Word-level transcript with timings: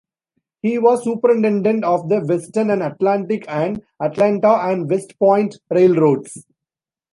He 0.63 0.79
was 0.79 1.03
superintendent 1.03 1.83
of 1.85 2.09
the 2.09 2.21
Western 2.21 2.71
and 2.71 2.81
Atlantic 2.81 3.45
and 3.47 3.83
Atlanta 4.01 4.53
and 4.63 4.89
West 4.89 5.13
Point 5.19 5.59
Railroads. 5.69 6.43